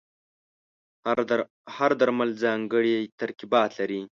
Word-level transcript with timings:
هر 1.77 1.89
درمل 2.01 2.29
ځانګړي 2.43 2.95
ترکیبات 3.19 3.71
لري. 3.79 4.01